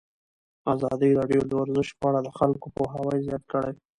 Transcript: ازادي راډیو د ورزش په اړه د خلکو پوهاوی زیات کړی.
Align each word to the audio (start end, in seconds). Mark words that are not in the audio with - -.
ازادي 0.73 1.09
راډیو 1.19 1.41
د 1.47 1.51
ورزش 1.61 1.89
په 1.99 2.05
اړه 2.09 2.19
د 2.23 2.29
خلکو 2.37 2.67
پوهاوی 2.75 3.17
زیات 3.27 3.43
کړی. 3.51 3.73